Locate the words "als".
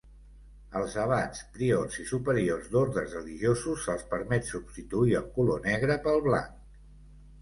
0.77-0.95